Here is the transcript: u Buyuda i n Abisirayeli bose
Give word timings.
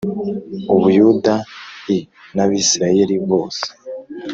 u 0.73 0.77
Buyuda 0.81 1.35
i 1.95 1.97
n 2.35 2.37
Abisirayeli 2.43 3.15
bose 3.29 3.67